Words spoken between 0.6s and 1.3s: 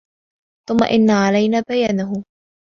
ثُمَّ إِنَّ